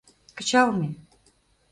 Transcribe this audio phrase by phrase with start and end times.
[0.37, 0.89] Кычалме.